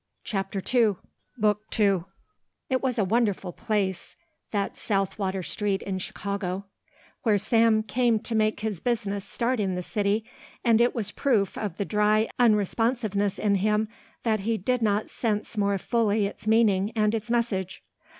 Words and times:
CHAPTER 0.23 0.63
II 0.73 0.95
It 2.71 2.81
was 2.81 2.97
a 2.97 3.03
wonderful 3.05 3.51
place, 3.53 4.15
that 4.49 4.75
South 4.75 5.19
Water 5.19 5.43
Street 5.43 5.83
in 5.83 5.99
Chicago 5.99 6.65
where 7.21 7.37
Sam 7.37 7.83
came 7.83 8.17
to 8.21 8.33
make 8.33 8.61
his 8.61 8.79
business 8.79 9.23
start 9.23 9.59
in 9.59 9.75
the 9.75 9.83
city, 9.83 10.25
and 10.65 10.81
it 10.81 10.95
was 10.95 11.11
proof 11.11 11.55
of 11.55 11.75
the 11.77 11.85
dry 11.85 12.27
unresponsiveness 12.39 13.37
in 13.37 13.53
him 13.61 13.87
that 14.23 14.39
he 14.39 14.57
did 14.57 14.81
not 14.81 15.07
sense 15.07 15.55
more 15.55 15.77
fully 15.77 16.25
its 16.25 16.47
meaning 16.47 16.91
and 16.95 17.13
its 17.13 17.29
message. 17.29 17.83